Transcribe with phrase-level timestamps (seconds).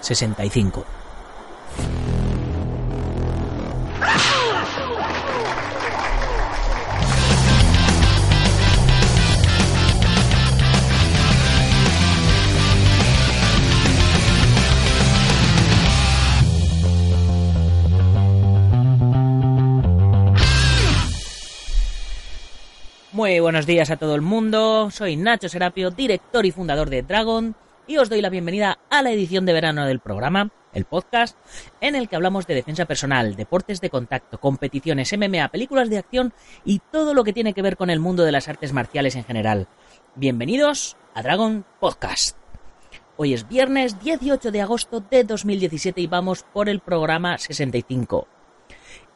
[0.00, 0.84] 65.
[23.18, 27.56] Muy buenos días a todo el mundo, soy Nacho Serapio, director y fundador de Dragon,
[27.88, 31.38] y os doy la bienvenida a la edición de verano del programa, el podcast,
[31.80, 36.34] en el que hablamos de defensa personal, deportes de contacto, competiciones, MMA, películas de acción
[36.66, 39.24] y todo lo que tiene que ver con el mundo de las artes marciales en
[39.24, 39.68] general.
[40.16, 42.36] Bienvenidos a Dragon Podcast.
[43.16, 48.28] Hoy es viernes 18 de agosto de 2017 y vamos por el programa 65.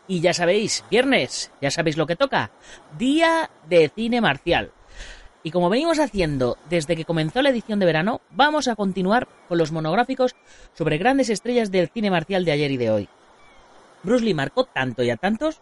[0.09, 2.51] Y ya sabéis, viernes, ya sabéis lo que toca.
[2.99, 4.73] Día de cine marcial.
[5.43, 9.59] Y como venimos haciendo desde que comenzó la edición de verano, vamos a continuar con
[9.59, 10.37] los monográficos
[10.75, 13.09] sobre grandes estrellas del cine marcial de ayer y de hoy.
[14.05, 15.61] Bruce Lee marcó tanto y a tantos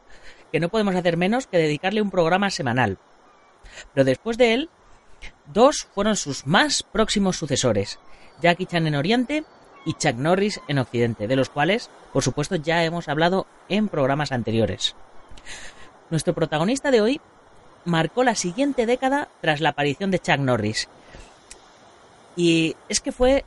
[0.53, 2.99] que no podemos hacer menos que dedicarle un programa semanal.
[3.95, 4.71] Pero después de él,
[5.47, 7.99] dos fueron sus más próximos sucesores,
[8.41, 9.45] Jackie Chan en Oriente
[9.85, 14.33] y Chuck Norris en Occidente, de los cuales, por supuesto, ya hemos hablado en programas
[14.33, 14.95] anteriores.
[16.11, 17.21] Nuestro protagonista de hoy
[17.85, 20.89] marcó la siguiente década tras la aparición de Chuck Norris.
[22.37, 23.45] Y es que fue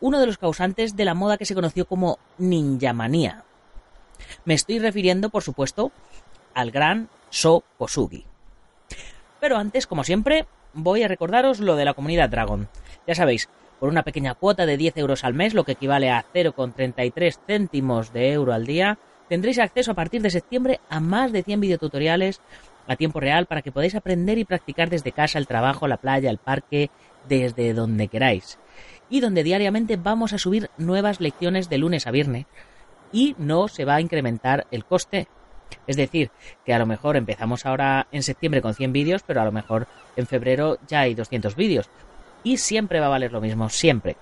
[0.00, 3.44] uno de los causantes de la moda que se conoció como ninja manía.
[4.44, 5.92] Me estoy refiriendo, por supuesto,
[6.54, 8.24] al gran So Kosugi.
[9.40, 12.68] Pero antes, como siempre, voy a recordaros lo de la comunidad Dragon.
[13.06, 13.48] Ya sabéis,
[13.80, 18.12] por una pequeña cuota de 10 euros al mes, lo que equivale a 0,33 céntimos
[18.12, 18.98] de euro al día,
[19.28, 22.40] tendréis acceso a partir de septiembre a más de 100 videotutoriales
[22.86, 26.30] a tiempo real para que podáis aprender y practicar desde casa, el trabajo, la playa,
[26.30, 26.90] el parque,
[27.28, 28.58] desde donde queráis.
[29.08, 32.46] Y donde diariamente vamos a subir nuevas lecciones de lunes a viernes
[33.12, 35.28] y no se va a incrementar el coste.
[35.86, 36.30] Es decir,
[36.64, 39.86] que a lo mejor empezamos ahora en septiembre con 100 vídeos, pero a lo mejor
[40.16, 41.88] en febrero ya hay 200 vídeos
[42.44, 44.16] y siempre va a valer lo mismo, siempre.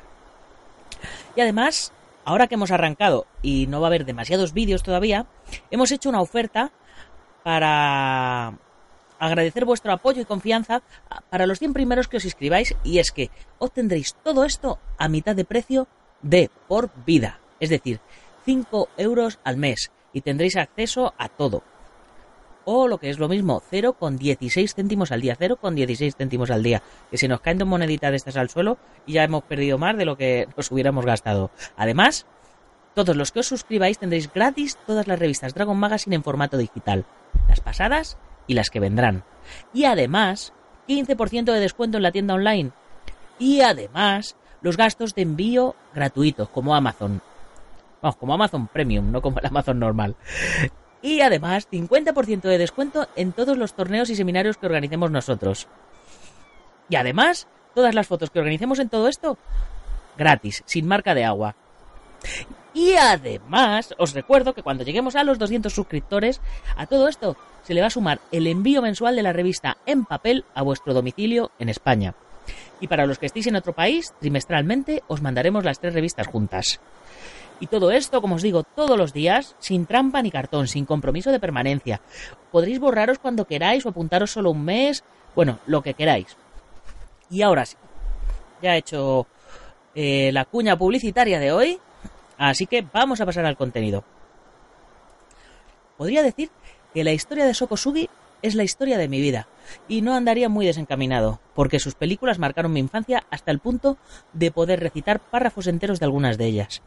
[1.37, 1.93] Y además,
[2.25, 5.27] ahora que hemos arrancado y no va a haber demasiados vídeos todavía,
[5.71, 6.73] hemos hecho una oferta
[7.43, 8.55] para
[9.19, 10.83] agradecer vuestro apoyo y confianza
[11.29, 15.37] para los 100 primeros que os inscribáis y es que obtendréis todo esto a mitad
[15.37, 15.89] de precio
[16.23, 18.01] de por vida, es decir,
[18.45, 21.63] 5 euros al mes y tendréis acceso a todo
[22.65, 27.19] o lo que es lo mismo, 0,16 céntimos al día, 0,16 céntimos al día, que
[27.19, 30.05] se nos caen dos moneditas de estas al suelo y ya hemos perdido más de
[30.05, 31.51] lo que nos hubiéramos gastado.
[31.77, 32.27] Además,
[32.95, 37.07] todos los que os suscribáis tendréis gratis todas las revistas Dragon Magazine en formato digital,
[37.49, 39.25] las pasadas y las que vendrán.
[39.73, 40.53] Y además,
[40.89, 42.73] 15% de descuento en la tienda online.
[43.39, 47.23] Y además, los gastos de envío gratuitos, como Amazon.
[48.03, 50.17] Vamos, como Amazon Premium, no como el Amazon normal.
[51.03, 55.69] Y además, 50% de descuento en todos los torneos y seminarios que organicemos nosotros.
[56.89, 59.39] Y además, todas las fotos que organicemos en todo esto,
[60.19, 61.57] gratis, sin marca de agua.
[62.73, 66.41] Y además, os recuerdo que cuando lleguemos a los 200 suscriptores,
[66.77, 70.05] a todo esto se le va a sumar el envío mensual de la revista en
[70.05, 72.15] papel a vuestro domicilio en España.
[72.81, 76.81] Y para los que estéis en otro país, trimestralmente os mandaremos las tres revistas juntas.
[77.61, 81.31] Y todo esto, como os digo, todos los días, sin trampa ni cartón, sin compromiso
[81.31, 82.01] de permanencia.
[82.51, 85.05] Podréis borraros cuando queráis o apuntaros solo un mes,
[85.35, 86.37] bueno, lo que queráis.
[87.29, 87.77] Y ahora sí,
[88.63, 89.27] ya he hecho
[89.95, 91.79] eh, la cuña publicitaria de hoy,
[92.49, 94.05] así que vamos a pasar al contenido.
[95.97, 96.51] Podría decir
[96.95, 98.09] que la historia de Sokosugi
[98.43, 99.47] es la historia de mi vida,
[99.87, 103.99] y no andaría muy desencaminado, porque sus películas marcaron mi infancia hasta el punto
[104.33, 106.83] de poder recitar párrafos enteros de algunas de ellas.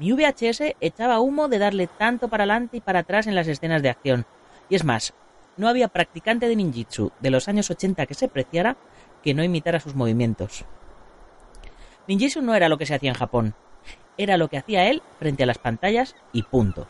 [0.00, 3.82] Mi VHS echaba humo de darle tanto para adelante y para atrás en las escenas
[3.82, 4.26] de acción.
[4.68, 5.14] Y es más,
[5.56, 8.76] no había practicante de ninjitsu de los años 80 que se preciara
[9.22, 10.64] que no imitara sus movimientos.
[12.08, 13.54] Ninjitsu no era lo que se hacía en Japón,
[14.22, 16.86] era lo que hacía él frente a las pantallas y punto.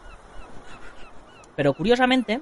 [1.55, 2.41] Pero curiosamente,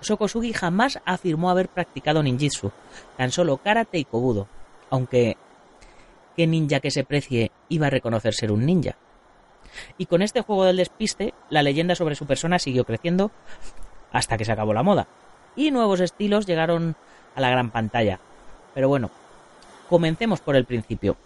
[0.00, 2.70] Sokosugi jamás afirmó haber practicado ninjitsu,
[3.16, 4.46] tan solo karate y kobudo,
[4.88, 5.36] aunque
[6.36, 8.96] ¿qué ninja que se precie iba a reconocer ser un ninja?
[9.98, 13.32] Y con este juego del despiste, la leyenda sobre su persona siguió creciendo
[14.12, 15.08] hasta que se acabó la moda.
[15.56, 16.94] Y nuevos estilos llegaron
[17.34, 18.20] a la gran pantalla.
[18.74, 19.10] Pero bueno,
[19.88, 21.16] comencemos por el principio.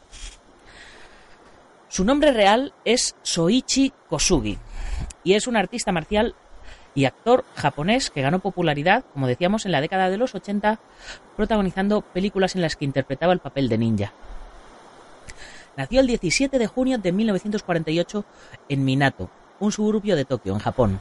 [1.95, 4.59] Su nombre real es Soichi Kosugi
[5.23, 6.35] y es un artista marcial
[6.93, 10.81] y actor japonés que ganó popularidad, como decíamos, en la década de los 80,
[11.37, 14.13] protagonizando películas en las que interpretaba el papel de ninja.
[15.77, 18.25] Nació el 17 de junio de 1948
[18.71, 19.31] en Minato,
[19.61, 21.01] un suburbio de Tokio, en Japón.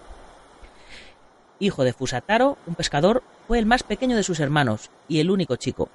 [1.58, 5.56] Hijo de Fusataro, un pescador, fue el más pequeño de sus hermanos y el único
[5.56, 5.90] chico.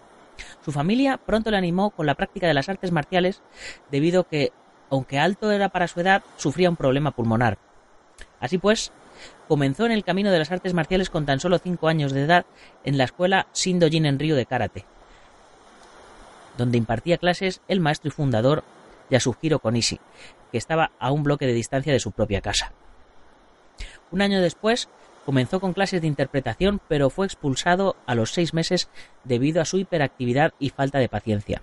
[0.64, 3.42] Su familia pronto le animó con la práctica de las artes marciales
[3.92, 4.52] debido a que,
[4.90, 7.58] aunque alto era para su edad, sufría un problema pulmonar.
[8.40, 8.92] Así pues,
[9.46, 12.46] comenzó en el camino de las artes marciales con tan solo 5 años de edad
[12.84, 14.84] en la escuela Shindojin en Río de Karate,
[16.56, 18.64] donde impartía clases el maestro y fundador
[19.10, 20.00] Yasuhiro Konishi,
[20.52, 22.72] que estaba a un bloque de distancia de su propia casa.
[24.10, 24.88] Un año después
[25.24, 28.88] comenzó con clases de interpretación, pero fue expulsado a los seis meses
[29.24, 31.62] debido a su hiperactividad y falta de paciencia.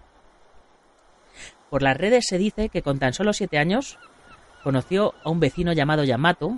[1.75, 4.00] Por las redes se dice que con tan solo siete años
[4.63, 6.57] conoció a un vecino llamado Yamato,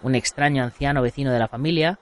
[0.00, 1.98] un extraño anciano vecino de la familia,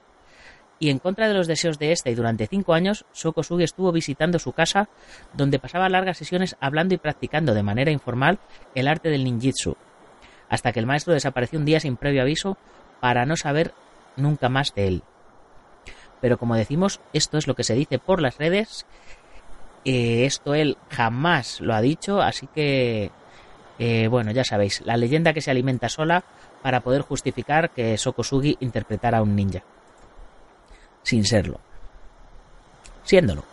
[0.77, 4.37] y en contra de los deseos de éste y durante cinco años, Sokosugi estuvo visitando
[4.37, 4.87] su casa,
[5.33, 8.37] donde pasaba largas sesiones hablando y practicando de manera informal
[8.75, 9.75] el arte del ninjitsu,
[10.47, 12.55] hasta que el maestro desapareció un día sin previo aviso
[12.99, 13.73] para no saber
[14.15, 15.03] nunca más de él.
[16.21, 18.85] Pero como decimos, esto es lo que se dice por las redes,
[19.85, 23.11] eh, esto él jamás lo ha dicho, así que,
[23.79, 26.23] eh, bueno, ya sabéis, la leyenda que se alimenta sola
[26.61, 29.63] para poder justificar que Sokosugi interpretara a un ninja
[31.03, 31.59] sin serlo.
[33.03, 33.43] Siéndolo.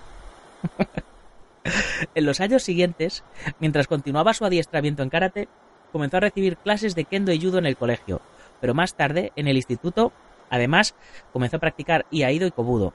[2.15, 3.25] en los años siguientes,
[3.59, 5.49] mientras continuaba su adiestramiento en karate,
[5.93, 8.21] comenzó a recibir clases de kendo y judo en el colegio,
[8.61, 10.13] pero más tarde, en el instituto,
[10.51, 10.95] además,
[11.33, 12.93] comenzó a practicar iaido y kobudo.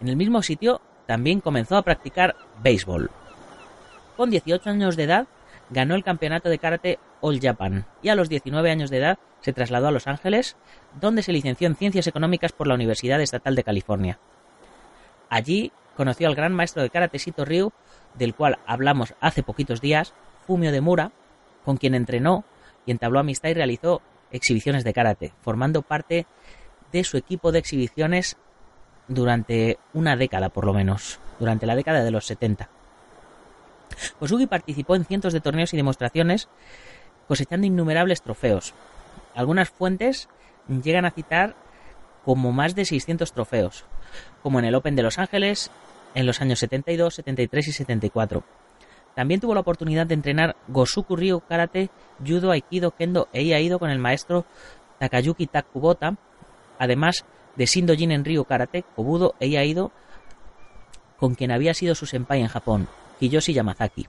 [0.00, 3.10] En el mismo sitio, también comenzó a practicar béisbol.
[4.16, 5.26] Con 18 años de edad,
[5.68, 9.52] ganó el campeonato de karate All Japan y a los 19 años de edad se
[9.52, 10.56] trasladó a Los Ángeles,
[11.00, 14.20] donde se licenció en Ciencias Económicas por la Universidad Estatal de California.
[15.28, 17.72] Allí conoció al gran maestro de karate Sito Ryu,
[18.14, 20.14] del cual hablamos hace poquitos días,
[20.46, 21.10] Fumio de Mura,
[21.64, 22.44] con quien entrenó
[22.86, 26.28] y entabló amistad y realizó exhibiciones de karate, formando parte
[26.92, 28.36] de su equipo de exhibiciones
[29.10, 32.70] durante una década por lo menos, durante la década de los 70.
[34.18, 36.48] Kosugi participó en cientos de torneos y demostraciones,
[37.26, 38.72] cosechando innumerables trofeos.
[39.34, 40.28] Algunas fuentes
[40.68, 41.56] llegan a citar
[42.24, 43.84] como más de 600 trofeos,
[44.42, 45.70] como en el Open de Los Ángeles
[46.14, 48.44] en los años 72, 73 y 74.
[49.14, 51.90] También tuvo la oportunidad de entrenar Gosuku Ryu Karate,
[52.24, 54.44] Judo, Aikido, Kendo e Iaido con el maestro
[54.98, 56.16] Takayuki Takubota,
[56.78, 57.24] además
[57.56, 59.92] de Shindojin en Ryu Karate, Kobudo e Iaido,
[61.18, 62.88] con quien había sido su senpai en Japón.
[63.20, 64.08] Kiyoshi Yamazaki.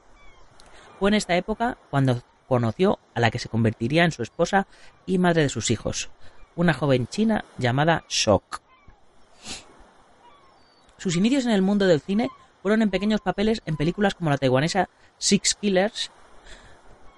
[0.98, 4.68] Fue en esta época cuando conoció a la que se convertiría en su esposa
[5.06, 6.10] y madre de sus hijos,
[6.56, 8.62] una joven china llamada Shok.
[10.98, 12.30] Sus inicios en el mundo del cine
[12.62, 16.12] fueron en pequeños papeles en películas como la taiwanesa Six Killers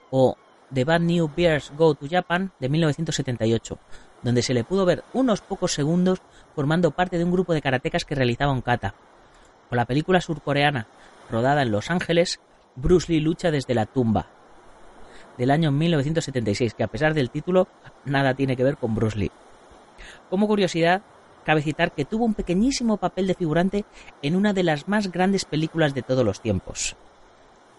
[0.10, 0.38] o
[0.74, 3.77] The Bad New Bears Go to Japan de 1978,
[4.24, 6.22] donde se le pudo ver unos pocos segundos
[6.56, 8.96] formando parte de un grupo de karatecas que realizaba un kata,
[9.70, 10.88] o la película surcoreana
[11.30, 12.39] rodada en Los Ángeles,
[12.75, 14.27] Bruce Lee lucha desde la tumba,
[15.38, 17.68] del año 1976, que a pesar del título
[18.06, 19.32] nada tiene que ver con Bruce Lee.
[20.30, 21.01] Como curiosidad,
[21.44, 23.86] cabe citar que tuvo un pequeñísimo papel de figurante
[24.22, 26.96] en una de las más grandes películas de todos los tiempos,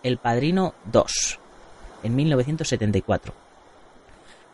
[0.02, 1.38] El Padrino 2,
[2.02, 3.43] en 1974.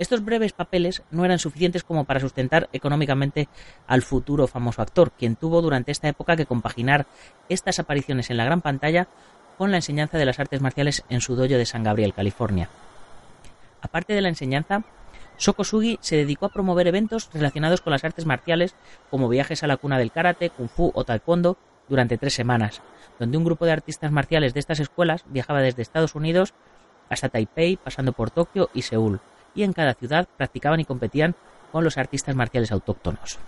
[0.00, 3.50] Estos breves papeles no eran suficientes como para sustentar económicamente
[3.86, 7.04] al futuro famoso actor, quien tuvo durante esta época que compaginar
[7.50, 9.08] estas apariciones en la gran pantalla
[9.58, 12.70] con la enseñanza de las artes marciales en su dojo de San Gabriel, California.
[13.82, 14.84] Aparte de la enseñanza,
[15.36, 18.74] Sokosugi se dedicó a promover eventos relacionados con las artes marciales,
[19.10, 21.58] como viajes a la cuna del karate, kung fu o taekwondo,
[21.90, 22.80] durante tres semanas,
[23.18, 26.54] donde un grupo de artistas marciales de estas escuelas viajaba desde Estados Unidos
[27.10, 29.20] hasta Taipei, pasando por Tokio y Seúl,
[29.54, 31.34] y en cada ciudad practicaban y competían
[31.72, 33.38] con los artistas marciales autóctonos.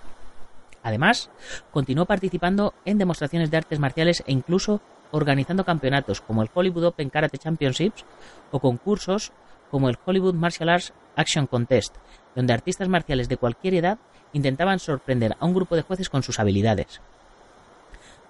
[0.83, 1.31] Además,
[1.71, 4.81] continuó participando en demostraciones de artes marciales e incluso
[5.13, 8.05] organizando campeonatos como el Hollywood Open Karate Championships
[8.51, 9.33] o concursos
[9.71, 11.97] como el Hollywood Martial Arts Action Contest,
[12.35, 13.99] donde artistas marciales de cualquier edad
[14.33, 17.01] intentaban sorprender a un grupo de jueces con sus habilidades.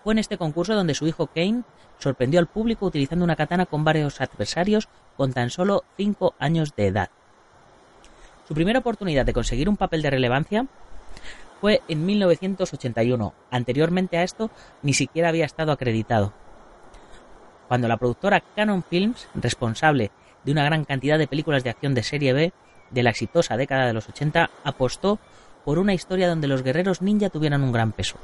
[0.03, 1.63] Fue en este concurso donde su hijo Kane
[1.99, 6.89] sorprendió al público utilizando una katana con varios adversarios con tan solo 5 años de
[6.89, 7.11] edad.
[8.47, 10.67] Su primera oportunidad de conseguir un papel de relevancia
[11.61, 13.35] fue en 1981.
[13.51, 14.51] Anteriormente a esto
[14.83, 16.33] ni siquiera había estado acreditado.
[17.69, 20.11] Cuando la productora Canon Films, responsable
[20.45, 22.53] de una gran cantidad de películas de acción de serie B
[22.91, 25.19] de la exitosa década de los 80, apostó
[25.65, 28.17] por una historia donde los guerreros ninja tuvieran un gran peso.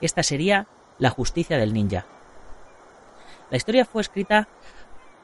[0.00, 0.66] Esta sería
[0.98, 2.04] La justicia del ninja.
[3.50, 4.46] La historia fue escrita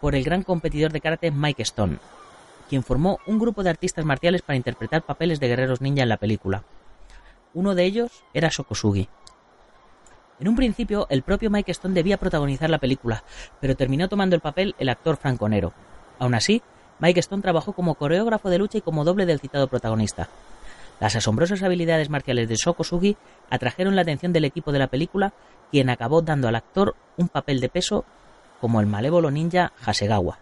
[0.00, 1.98] por el gran competidor de karate Mike Stone,
[2.72, 6.16] quien formó un grupo de artistas marciales para interpretar papeles de guerreros ninja en la
[6.16, 6.64] película.
[7.52, 9.10] Uno de ellos era Sokosugi.
[10.40, 13.24] En un principio, el propio Mike Stone debía protagonizar la película,
[13.60, 15.74] pero terminó tomando el papel el actor franconero.
[16.18, 16.62] Aún así,
[16.98, 20.30] Mike Stone trabajó como coreógrafo de lucha y como doble del citado protagonista.
[20.98, 23.18] Las asombrosas habilidades marciales de Sokosugi
[23.50, 25.34] atrajeron la atención del equipo de la película,
[25.70, 28.06] quien acabó dando al actor un papel de peso
[28.62, 30.38] como el malévolo ninja Hasegawa.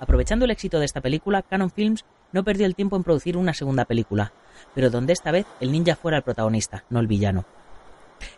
[0.00, 3.54] Aprovechando el éxito de esta película, Canon Films no perdió el tiempo en producir una
[3.54, 4.32] segunda película,
[4.74, 7.44] pero donde esta vez el ninja fuera el protagonista, no el villano.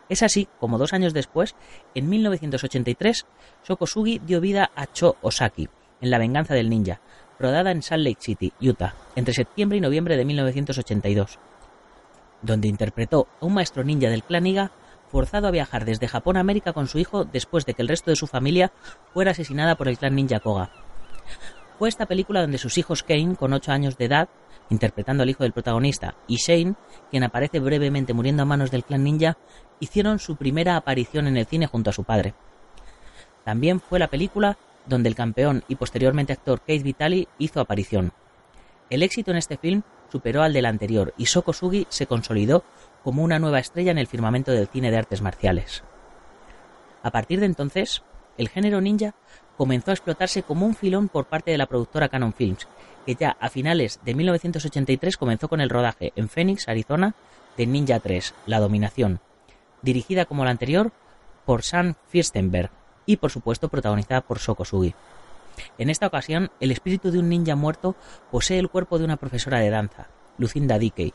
[0.08, 1.54] Es así como dos años después,
[1.94, 3.26] en 1983,
[3.62, 5.68] Sokosugi dio vida a Cho Osaki,
[6.00, 7.00] en La venganza del ninja,
[7.38, 11.38] rodada en Salt Lake City, Utah, entre septiembre y noviembre de 1982,
[12.42, 14.72] donde interpretó a un maestro ninja del clan Iga
[15.10, 18.10] forzado a viajar desde Japón a América con su hijo después de que el resto
[18.10, 18.72] de su familia
[19.12, 20.70] fuera asesinada por el clan ninja Koga.
[21.78, 24.28] Fue esta película donde sus hijos Kane, con 8 años de edad,
[24.68, 26.74] interpretando al hijo del protagonista, y Shane,
[27.10, 29.36] quien aparece brevemente muriendo a manos del clan ninja,
[29.80, 32.34] hicieron su primera aparición en el cine junto a su padre.
[33.44, 38.12] También fue la película donde el campeón y posteriormente actor Keith Vitali hizo aparición.
[38.90, 42.64] El éxito en este film superó al del anterior y Sokosugi se consolidó
[43.02, 45.82] como una nueva estrella en el firmamento del cine de artes marciales.
[47.02, 48.02] A partir de entonces,
[48.36, 49.14] el género ninja
[49.60, 52.66] comenzó a explotarse como un filón por parte de la productora Canon Films,
[53.04, 57.14] que ya a finales de 1983 comenzó con el rodaje en Phoenix, Arizona,
[57.58, 59.20] de Ninja 3, La Dominación,
[59.82, 60.92] dirigida como la anterior
[61.44, 62.70] por Sam Firstenberg
[63.04, 64.94] y por supuesto protagonizada por Sokosugi.
[65.76, 67.96] En esta ocasión, el espíritu de un ninja muerto
[68.30, 70.06] posee el cuerpo de una profesora de danza,
[70.38, 71.12] Lucinda Dickey,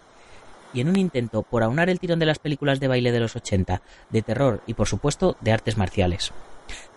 [0.71, 3.35] y en un intento por aunar el tirón de las películas de baile de los
[3.35, 6.31] 80, de terror y por supuesto de artes marciales.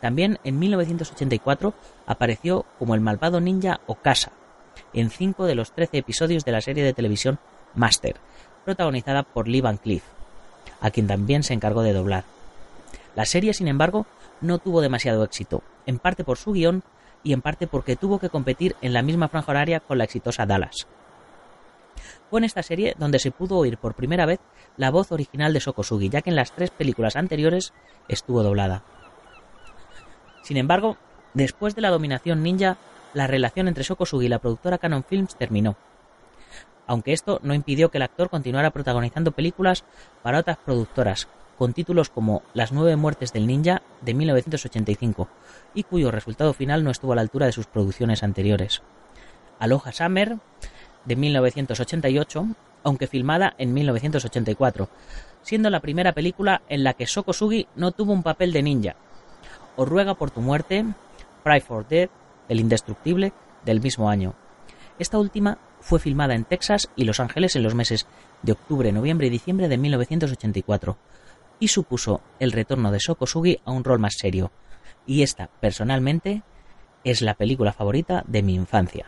[0.01, 1.75] También en 1984
[2.07, 4.33] apareció como el malvado ninja Okasa,
[4.93, 7.39] en cinco de los trece episodios de la serie de televisión
[7.75, 8.17] Master,
[8.65, 10.03] protagonizada por Lee Van Cleef,
[10.81, 12.25] a quien también se encargó de doblar.
[13.15, 14.07] La serie, sin embargo,
[14.41, 16.83] no tuvo demasiado éxito, en parte por su guion
[17.23, 20.47] y en parte porque tuvo que competir en la misma franja horaria con la exitosa
[20.47, 20.87] Dallas.
[22.31, 24.39] Fue en esta serie donde se pudo oír por primera vez
[24.77, 27.73] la voz original de Sokosugi, ya que en las tres películas anteriores
[28.07, 28.83] estuvo doblada.
[30.43, 30.97] Sin embargo,
[31.35, 32.79] después de la dominación ninja,
[33.15, 35.77] la relación entre Sokosugi y la productora Canon Films terminó.
[36.87, 39.85] Aunque esto no impidió que el actor continuara protagonizando películas
[40.23, 41.29] para otras productoras,
[41.59, 45.29] con títulos como Las nueve muertes del ninja de 1985,
[45.75, 48.83] y cuyo resultado final no estuvo a la altura de sus producciones anteriores.
[49.59, 50.39] Aloha Summer
[51.05, 52.47] de 1988,
[52.85, 54.89] aunque filmada en 1984,
[55.43, 58.97] siendo la primera película en la que Sokosugi no tuvo un papel de ninja,
[59.79, 60.85] o Ruega por tu muerte,
[61.45, 62.11] Cry for Death,
[62.49, 63.33] El Indestructible,
[63.65, 64.35] del mismo año.
[64.99, 68.09] Esta última fue filmada en Texas y Los Ángeles en los meses
[68.43, 70.97] de octubre, noviembre y diciembre de 1984,
[71.61, 74.51] y supuso el retorno de Sokosugi a un rol más serio.
[75.07, 76.43] Y esta, personalmente,
[77.05, 79.07] es la película favorita de mi infancia.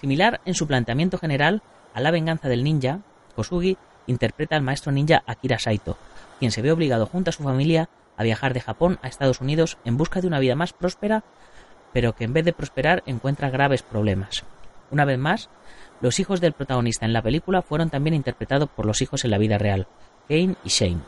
[0.00, 1.62] Similar en su planteamiento general
[1.92, 3.00] a La venganza del ninja,
[3.36, 3.76] Kosugi
[4.06, 5.98] interpreta al maestro ninja Akira Saito,
[6.38, 7.90] quien se ve obligado junto a su familia
[8.20, 11.24] a viajar de Japón a Estados Unidos en busca de una vida más próspera,
[11.94, 14.44] pero que en vez de prosperar encuentra graves problemas.
[14.90, 15.48] Una vez más,
[16.02, 19.38] los hijos del protagonista en la película fueron también interpretados por los hijos en la
[19.38, 19.86] vida real,
[20.28, 21.00] Kane y Shane.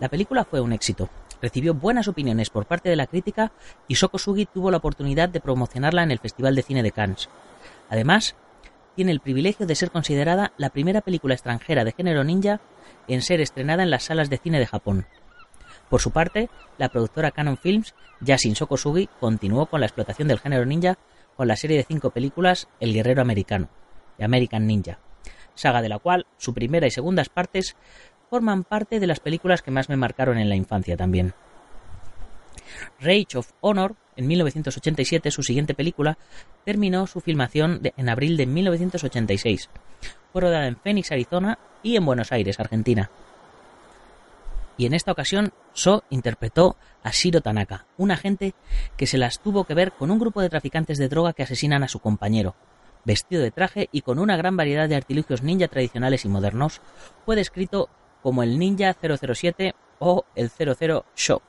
[0.00, 1.10] La película fue un éxito,
[1.42, 3.52] recibió buenas opiniones por parte de la crítica
[3.86, 7.28] y Sokosugi tuvo la oportunidad de promocionarla en el Festival de Cine de Cannes.
[7.90, 8.34] Además,
[8.96, 12.62] tiene el privilegio de ser considerada la primera película extranjera de género ninja
[13.08, 15.06] en ser estrenada en las salas de cine de Japón.
[15.88, 16.48] Por su parte,
[16.78, 20.98] la productora Canon Films, Yasin Sokosugi, continuó con la explotación del género ninja
[21.36, 23.68] con la serie de cinco películas El Guerrero Americano,
[24.18, 24.98] de American Ninja,
[25.54, 27.76] saga de la cual su primera y segundas partes
[28.30, 31.34] forman parte de las películas que más me marcaron en la infancia también.
[33.00, 36.18] Rage of Honor, en 1987, su siguiente película,
[36.64, 39.70] terminó su filmación en abril de 1986.
[40.32, 43.10] Fue rodada en Phoenix, Arizona y en Buenos Aires, Argentina.
[44.76, 48.54] Y en esta ocasión, So interpretó a Shiro Tanaka, un agente
[48.96, 51.82] que se las tuvo que ver con un grupo de traficantes de droga que asesinan
[51.82, 52.54] a su compañero.
[53.04, 56.80] Vestido de traje y con una gran variedad de artilugios ninja tradicionales y modernos,
[57.24, 57.88] fue descrito
[58.22, 61.42] como el Ninja 007 o el 00 Sho.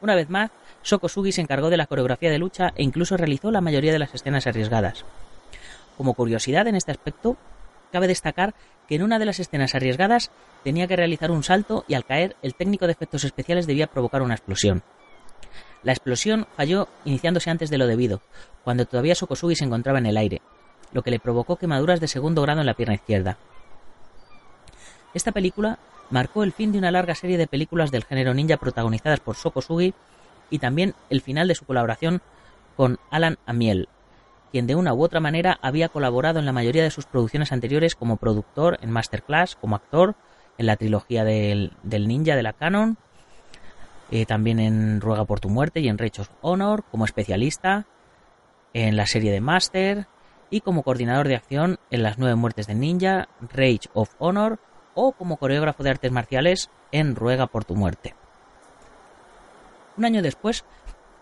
[0.00, 0.50] Una vez más,
[0.82, 4.14] Sokosugi se encargó de la coreografía de lucha e incluso realizó la mayoría de las
[4.14, 5.04] escenas arriesgadas.
[5.96, 7.36] Como curiosidad en este aspecto,
[7.90, 8.54] cabe destacar
[8.88, 10.30] que en una de las escenas arriesgadas
[10.64, 14.22] tenía que realizar un salto y al caer el técnico de efectos especiales debía provocar
[14.22, 14.82] una explosión.
[15.82, 18.20] La explosión falló iniciándose antes de lo debido,
[18.64, 20.42] cuando todavía Sokosugi se encontraba en el aire,
[20.92, 23.38] lo que le provocó quemaduras de segundo grado en la pierna izquierda.
[25.14, 25.78] Esta película
[26.10, 29.94] marcó el fin de una larga serie de películas del género ninja protagonizadas por Sokosugi
[30.50, 32.22] y también el final de su colaboración
[32.76, 33.88] con Alan Amiel,
[34.50, 37.94] quien de una u otra manera había colaborado en la mayoría de sus producciones anteriores
[37.94, 40.14] como productor en Masterclass, como actor
[40.56, 42.98] en la trilogía del, ninja de la Canon,
[44.10, 47.86] eh, también en Ruega por tu muerte y en of Honor, como especialista
[48.72, 50.06] en la serie de Master
[50.50, 54.58] y como coordinador de acción en las nueve muertes del ninja, Rage of Honor
[54.94, 58.14] o como coreógrafo de artes marciales en Ruega por tu muerte.
[59.96, 60.64] Un año después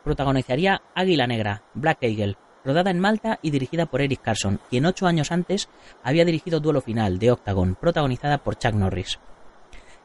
[0.04, 5.06] protagonizaría Águila Negra, Black Eagle, rodada en Malta y dirigida por Eric Carson, quien ocho
[5.06, 5.68] años antes
[6.02, 9.18] había dirigido Duelo Final de Octagon, protagonizada por Chuck Norris.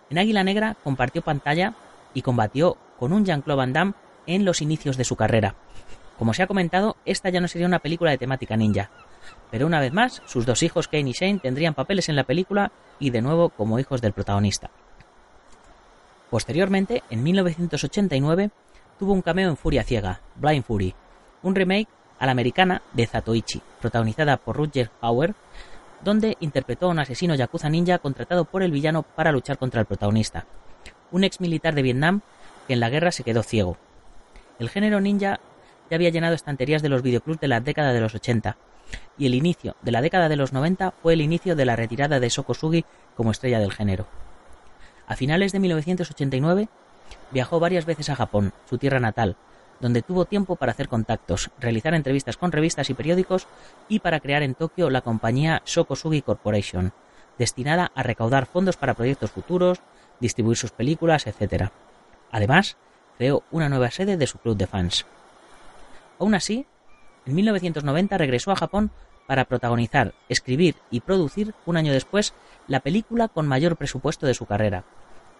[0.09, 1.73] En Águila Negra compartió pantalla
[2.13, 3.93] y combatió con un Jean-Claude Van Damme
[4.27, 5.55] en los inicios de su carrera.
[6.19, 8.91] Como se ha comentado, esta ya no sería una película de temática ninja,
[9.49, 12.71] pero una vez más, sus dos hijos Kane y Shane tendrían papeles en la película
[12.99, 14.69] y de nuevo como hijos del protagonista.
[16.29, 18.51] Posteriormente, en 1989,
[18.99, 20.93] tuvo un cameo en Furia Ciega, Blind Fury,
[21.41, 21.89] un remake
[22.21, 25.33] a la americana de Zatoichi, protagonizada por Roger Hauer,
[26.03, 29.87] donde interpretó a un asesino yakuza ninja contratado por el villano para luchar contra el
[29.87, 30.45] protagonista,
[31.11, 32.21] un ex militar de Vietnam
[32.67, 33.75] que en la guerra se quedó ciego.
[34.59, 35.39] El género ninja
[35.89, 38.55] ya había llenado estanterías de los videoclubs de la década de los 80,
[39.17, 42.19] y el inicio de la década de los 90 fue el inicio de la retirada
[42.19, 42.85] de Sokosugi
[43.17, 44.05] como estrella del género.
[45.07, 46.69] A finales de 1989
[47.31, 49.37] viajó varias veces a Japón, su tierra natal,
[49.81, 53.47] donde tuvo tiempo para hacer contactos, realizar entrevistas con revistas y periódicos
[53.89, 56.93] y para crear en Tokio la compañía Sokosugi Corporation,
[57.37, 59.81] destinada a recaudar fondos para proyectos futuros,
[60.19, 61.71] distribuir sus películas, etc.
[62.31, 62.77] Además,
[63.17, 65.05] creó una nueva sede de su club de fans.
[66.19, 66.67] Aún así,
[67.25, 68.91] en 1990 regresó a Japón
[69.27, 72.33] para protagonizar, escribir y producir un año después
[72.67, 74.83] la película con mayor presupuesto de su carrera,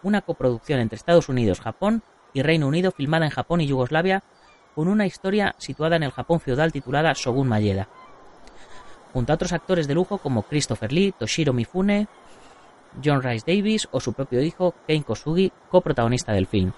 [0.02, 4.24] una coproducción entre Estados Unidos, Japón y Reino Unido filmada en Japón y Yugoslavia
[4.76, 7.88] con una historia situada en el Japón feudal titulada Shogun Mayeda,
[9.14, 12.08] junto a otros actores de lujo como Christopher Lee, Toshiro Mifune,
[13.04, 16.72] John Rice Davis o su propio hijo Ken Kosugi, coprotagonista del film.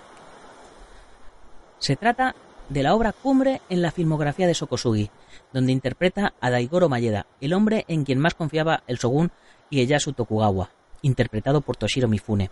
[1.80, 2.36] Se trata
[2.70, 5.10] de la obra cumbre en la filmografía de Sokosugi,
[5.52, 9.32] donde interpreta a Daigoro Mayeda, el hombre en quien más confiaba el shogun
[9.70, 10.70] Ieyasu Tokugawa,
[11.02, 12.52] interpretado por Toshiro Mifune,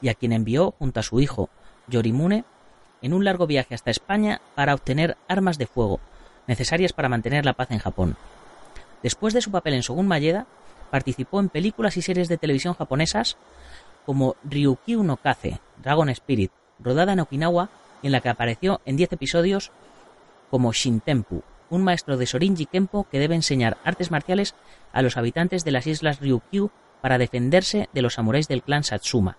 [0.00, 1.50] y a quien envió junto a su hijo
[1.88, 2.44] Yorimune
[3.02, 6.00] en un largo viaje hasta España para obtener armas de fuego
[6.46, 8.16] necesarias para mantener la paz en Japón.
[9.02, 10.46] Después de su papel en Shogun Mayeda,
[10.90, 13.36] participó en películas y series de televisión japonesas
[14.06, 17.70] como Ryukyu no Kaze, Dragon Spirit, rodada en Okinawa
[18.02, 19.72] en la que apareció en 10 episodios
[20.50, 24.54] como Shintempu, un maestro de Sorinji Kempo que debe enseñar artes marciales
[24.92, 26.70] a los habitantes de las islas Ryukyu
[27.00, 29.38] para defenderse de los samuráis del clan Satsuma.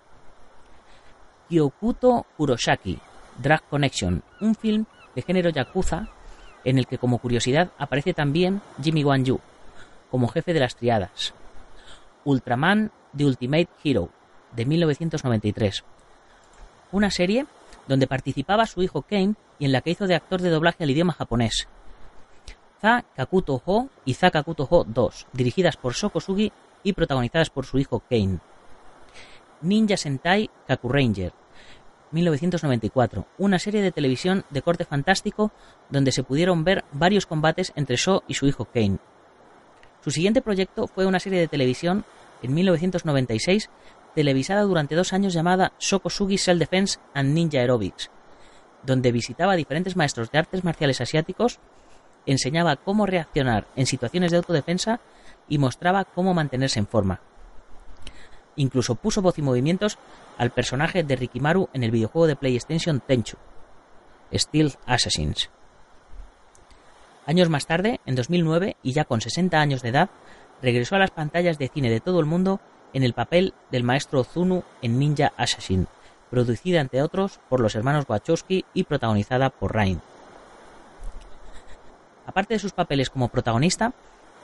[1.50, 3.00] Kyokuto Kuroshaki,
[3.38, 6.08] Drag Connection, un film de género yakuza
[6.64, 9.40] en el que como curiosidad aparece también Jimmy Wan Yu
[10.10, 11.34] como jefe de las triadas.
[12.24, 14.10] Ultraman The Ultimate Hero
[14.56, 15.84] de 1993.
[16.92, 17.46] Una serie
[17.88, 20.90] donde participaba su hijo Kane y en la que hizo de actor de doblaje al
[20.90, 21.68] idioma japonés.
[22.82, 26.52] Za Kakuto Ho y Za Kakuto Ho 2, dirigidas por Sokosugi
[26.84, 28.40] y protagonizadas por su hijo Kane.
[29.66, 31.34] Ninja Sentai Kaku Ranger,
[32.12, 35.52] 1994, una serie de televisión de corte fantástico
[35.90, 39.00] donde se pudieron ver varios combates entre Sho y su hijo Kane.
[40.02, 42.06] Su siguiente proyecto fue una serie de televisión
[42.44, 43.72] en 1996
[44.14, 48.12] televisada durante dos años llamada Sokosugi Self Defense and Ninja Aerobics,
[48.84, 51.60] donde visitaba a diferentes maestros de artes marciales asiáticos,
[52.28, 55.02] enseñaba cómo reaccionar en situaciones de autodefensa
[55.50, 57.20] y mostraba cómo mantenerse en forma.
[58.56, 59.98] Incluso puso voz y movimientos
[60.38, 63.38] al personaje de Rikimaru en el videojuego de PlayStation Tenchu,
[64.34, 65.50] Steel Assassins.
[67.26, 70.10] Años más tarde, en 2009, y ya con 60 años de edad,
[70.62, 72.60] regresó a las pantallas de cine de todo el mundo
[72.94, 75.88] en el papel del maestro Zunu en Ninja Assassin,
[76.30, 80.02] producida entre otros por los hermanos Wachowski y protagonizada por Ryan.
[82.26, 83.94] Aparte de sus papeles como protagonista,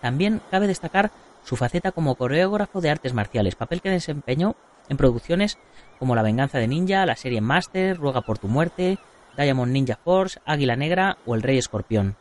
[0.01, 1.11] también cabe destacar
[1.43, 4.55] su faceta como coreógrafo de artes marciales, papel que desempeñó
[4.89, 5.57] en producciones
[5.99, 8.97] como La venganza de Ninja, la serie Master, Ruega por tu muerte,
[9.37, 12.15] Diamond Ninja Force, Águila Negra o El Rey Escorpión.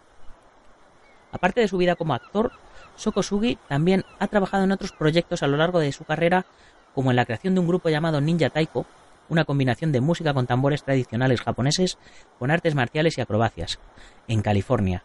[1.32, 2.52] Aparte de su vida como actor,
[2.96, 6.44] Sokosugi también ha trabajado en otros proyectos a lo largo de su carrera,
[6.94, 8.86] como en la creación de un grupo llamado Ninja Taiko,
[9.28, 11.98] una combinación de música con tambores tradicionales japoneses
[12.38, 13.78] con artes marciales y acrobacias,
[14.26, 15.04] en California.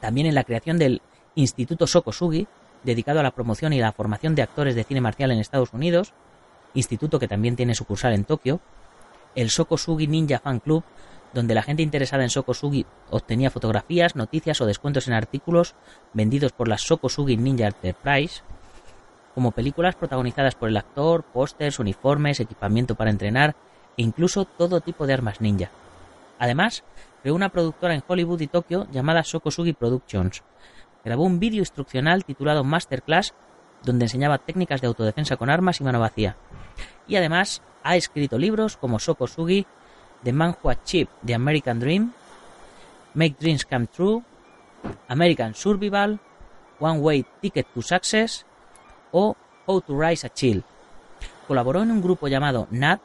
[0.00, 1.00] También en la creación del
[1.34, 2.46] Instituto Sokosugi,
[2.84, 6.12] dedicado a la promoción y la formación de actores de cine marcial en Estados Unidos,
[6.74, 8.60] instituto que también tiene sucursal en Tokio,
[9.34, 10.84] el Sokosugi Ninja Fan Club,
[11.32, 15.74] donde la gente interesada en Sokosugi obtenía fotografías, noticias o descuentos en artículos
[16.12, 18.42] vendidos por la Sokosugi Ninja Enterprise,
[19.34, 23.56] como películas protagonizadas por el actor, pósters, uniformes, equipamiento para entrenar
[23.96, 25.70] e incluso todo tipo de armas ninja.
[26.38, 26.84] Además,
[27.22, 30.42] creó una productora en Hollywood y Tokio llamada Sokosugi Productions.
[31.04, 33.34] Grabó un vídeo instruccional titulado Masterclass
[33.82, 36.36] donde enseñaba técnicas de autodefensa con armas y mano vacía.
[37.06, 39.66] Y además ha escrito libros como Sokosugi,
[40.22, 42.12] The Manhua Chip, The American Dream,
[43.14, 44.22] Make Dreams Come True,
[45.08, 46.20] American Survival,
[46.78, 48.46] One Way Ticket to Success
[49.10, 49.36] o
[49.66, 50.64] How to Rise a Chill.
[51.46, 53.00] Colaboró en un grupo llamado NAD,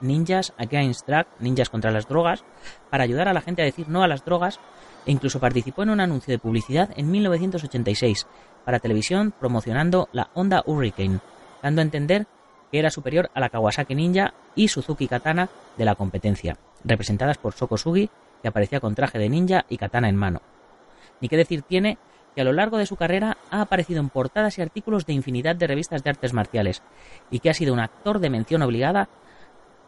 [0.00, 2.44] Ninjas Against Drug, Ninjas contra las Drogas,
[2.90, 4.60] para ayudar a la gente a decir no a las drogas
[5.06, 8.26] e incluso participó en un anuncio de publicidad en 1986
[8.64, 11.20] para televisión promocionando la Honda Hurricane,
[11.62, 12.26] dando a entender
[12.70, 17.54] que era superior a la Kawasaki Ninja y Suzuki Katana de la competencia, representadas por
[17.54, 18.10] Sokosugi,
[18.42, 20.40] que aparecía con traje de ninja y katana en mano.
[21.20, 21.98] Ni qué decir tiene
[22.34, 25.56] que a lo largo de su carrera ha aparecido en portadas y artículos de infinidad
[25.56, 26.82] de revistas de artes marciales,
[27.30, 29.08] y que ha sido un actor de mención obligada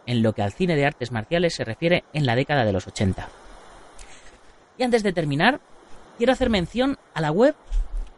[0.07, 2.87] en lo que al cine de artes marciales se refiere en la década de los
[2.87, 3.29] 80.
[4.78, 5.61] Y antes de terminar,
[6.18, 7.54] quiero hacer mención a la web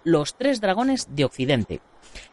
[0.04, 1.80] Los Tres Dragones de Occidente,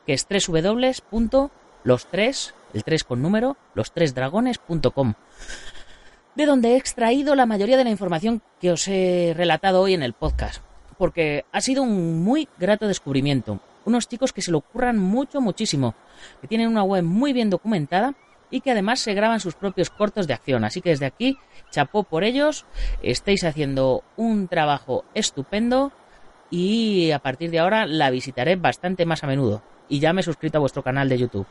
[0.05, 5.13] que es www.los tres, el 3 con número, los tres dragones.com,
[6.35, 10.03] de donde he extraído la mayoría de la información que os he relatado hoy en
[10.03, 10.61] el podcast,
[10.97, 13.59] porque ha sido un muy grato descubrimiento.
[13.83, 15.95] Unos chicos que se lo ocurran mucho, muchísimo,
[16.39, 18.13] que tienen una web muy bien documentada
[18.51, 20.63] y que además se graban sus propios cortos de acción.
[20.63, 21.37] Así que desde aquí,
[21.71, 22.65] chapó por ellos,
[23.01, 25.91] estáis haciendo un trabajo estupendo
[26.51, 29.63] y a partir de ahora la visitaré bastante más a menudo.
[29.89, 31.47] Y ya me he suscrito a vuestro canal de YouTube.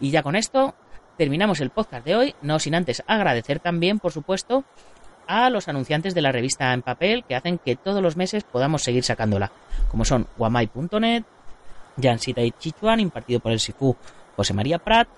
[0.00, 0.74] Y ya con esto
[1.16, 4.64] terminamos el podcast de hoy, no sin antes agradecer también, por supuesto,
[5.26, 8.82] a los anunciantes de la revista en papel que hacen que todos los meses podamos
[8.82, 9.52] seguir sacándola,
[9.90, 11.24] como son guamai.net,
[12.00, 13.96] Jansita y Chichuan, impartido por el SIFU
[14.36, 15.08] José María Prat,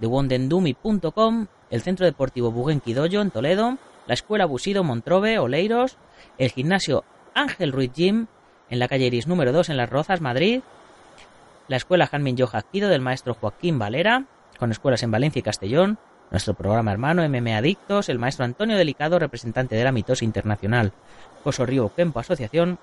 [0.00, 5.96] TheWondendumi.com, el Centro Deportivo Buguenquidoyo en Toledo, la Escuela Busido Montrove, Oleiros,
[6.38, 7.04] el Gimnasio
[7.34, 8.26] Ángel Ruiz Gym,
[8.70, 10.60] en la calle Iris número 2 en Las Rozas, Madrid,
[11.68, 14.24] la Escuela Janmin Yojaquido del maestro Joaquín Valera,
[14.58, 15.98] con escuelas en Valencia y Castellón,
[16.30, 20.92] nuestro programa hermano MM Adictos, el maestro Antonio Delicado, representante de la mitosa internacional,
[21.42, 22.78] Coso Río Kempo Asociación,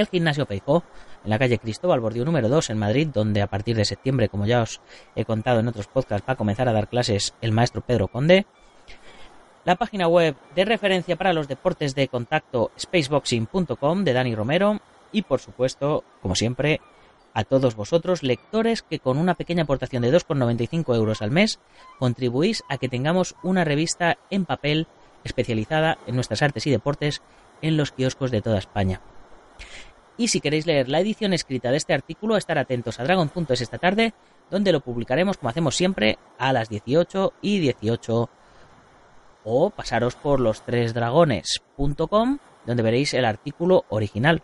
[0.00, 0.82] el Gimnasio Peijó,
[1.24, 4.46] en la calle Cristóbal Bordio número 2 en Madrid, donde a partir de septiembre, como
[4.46, 4.80] ya os
[5.14, 8.46] he contado en otros podcasts, va a comenzar a dar clases el maestro Pedro Conde.
[9.64, 14.80] La página web de referencia para los deportes de contacto spaceboxing.com de Dani Romero
[15.12, 16.80] y por supuesto, como siempre,
[17.34, 21.60] a todos vosotros, lectores que con una pequeña aportación de 2,95 euros al mes
[21.98, 24.86] contribuís a que tengamos una revista en papel
[25.24, 27.22] especializada en nuestras artes y deportes
[27.62, 29.00] en los kioscos de toda España.
[30.20, 33.78] Y si queréis leer la edición escrita de este artículo, estar atentos a Dragon.es esta
[33.78, 34.12] tarde,
[34.50, 38.28] donde lo publicaremos como hacemos siempre a las 18 y 18.
[39.44, 44.42] O pasaros por los dragones.com, donde veréis el artículo original.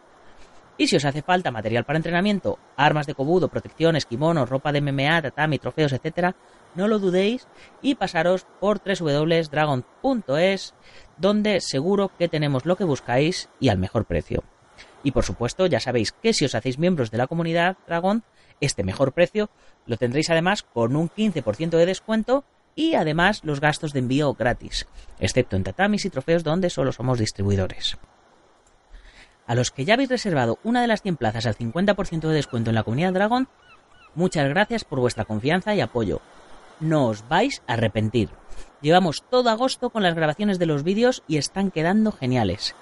[0.79, 4.81] Y si os hace falta material para entrenamiento, armas de cobudo, protecciones, kimonos, ropa de
[4.81, 6.35] MMA, tatami, trofeos, etc.,
[6.75, 7.49] no lo dudéis
[7.83, 10.75] y pasaros por www.dragon.es,
[11.19, 14.43] donde seguro que tenemos lo que buscáis y al mejor precio.
[15.07, 18.25] Y por supuesto, ya sabéis que si os hacéis miembros de la comunidad Dragon,
[18.61, 19.51] este mejor precio
[19.87, 22.43] lo tendréis además con un 15% de descuento
[22.75, 24.89] y además los gastos de envío gratis,
[25.21, 27.97] excepto en tatamis y trofeos donde solo somos distribuidores.
[29.47, 32.71] A los que ya habéis reservado una de las 100 plazas al 50% de descuento
[32.71, 33.47] en la comunidad Dragon,
[34.17, 36.21] muchas gracias por vuestra confianza y apoyo.
[36.81, 38.31] No os vais a arrepentir.
[38.81, 42.75] Llevamos todo agosto con las grabaciones de los vídeos y están quedando geniales.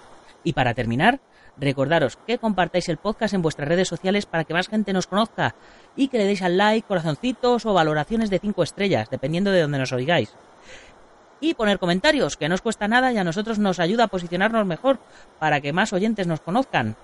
[0.42, 1.20] Y para terminar,
[1.56, 5.54] recordaros que compartáis el podcast en vuestras redes sociales para que más gente nos conozca
[5.96, 9.78] y que le deis al like, corazoncitos o valoraciones de 5 estrellas, dependiendo de donde
[9.78, 10.34] nos oigáis.
[11.40, 14.66] Y poner comentarios, que no os cuesta nada y a nosotros nos ayuda a posicionarnos
[14.66, 14.98] mejor
[15.38, 16.96] para que más oyentes nos conozcan.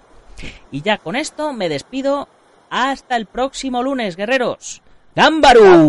[0.70, 2.28] Y ya con esto me despido.
[2.70, 4.80] Hasta el próximo lunes, guerreros.
[5.16, 5.88] ¡Gámbaru!